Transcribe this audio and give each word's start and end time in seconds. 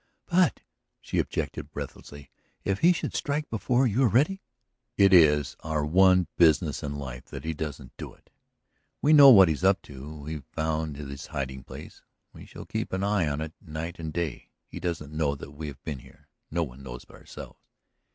"But," 0.25 0.61
she 0.99 1.19
objected 1.19 1.69
breathlessly, 1.71 2.31
"if 2.63 2.79
he 2.79 2.91
should 2.91 3.13
strike 3.13 3.47
before 3.51 3.85
you 3.85 4.01
are 4.01 4.07
ready?" 4.09 4.41
"It 4.97 5.13
is 5.13 5.55
our 5.59 5.85
one 5.85 6.25
business 6.37 6.81
in 6.81 6.95
life 6.97 7.25
that 7.25 7.43
he 7.43 7.53
doesn't 7.53 7.95
do 7.97 8.11
it. 8.15 8.31
We 9.03 9.13
know 9.13 9.29
what 9.29 9.47
he 9.47 9.53
is 9.53 9.63
up 9.63 9.79
to; 9.83 10.17
we 10.21 10.33
have 10.33 10.45
found 10.53 10.95
this 10.95 11.27
hiding 11.27 11.65
place; 11.65 12.01
we 12.33 12.47
shall 12.47 12.65
keep 12.65 12.93
an 12.93 13.03
eye 13.03 13.27
on 13.27 13.41
it 13.41 13.53
night 13.61 13.99
and 13.99 14.11
day. 14.11 14.49
He 14.65 14.79
doesn't 14.79 15.13
know 15.13 15.35
that 15.35 15.51
we 15.51 15.67
have 15.67 15.83
been 15.83 15.99
here; 15.99 16.29
no 16.49 16.63
one 16.63 16.81
knows 16.81 17.05
but 17.05 17.17
ourselves. 17.17 17.59